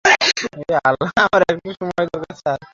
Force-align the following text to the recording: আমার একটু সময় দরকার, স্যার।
আমার 1.23 1.41
একটু 1.51 1.69
সময় 1.79 2.05
দরকার, 2.13 2.35
স্যার। 2.41 2.59